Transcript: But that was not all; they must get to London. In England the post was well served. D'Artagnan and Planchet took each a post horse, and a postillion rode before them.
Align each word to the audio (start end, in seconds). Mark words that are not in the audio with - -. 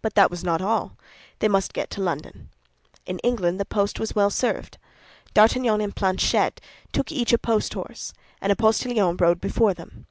But 0.00 0.14
that 0.14 0.30
was 0.30 0.42
not 0.42 0.62
all; 0.62 0.96
they 1.40 1.46
must 1.46 1.74
get 1.74 1.90
to 1.90 2.00
London. 2.00 2.48
In 3.04 3.18
England 3.18 3.60
the 3.60 3.66
post 3.66 4.00
was 4.00 4.14
well 4.14 4.30
served. 4.30 4.78
D'Artagnan 5.34 5.82
and 5.82 5.94
Planchet 5.94 6.58
took 6.90 7.12
each 7.12 7.34
a 7.34 7.38
post 7.38 7.74
horse, 7.74 8.14
and 8.40 8.50
a 8.50 8.56
postillion 8.56 9.14
rode 9.18 9.42
before 9.42 9.74
them. 9.74 10.06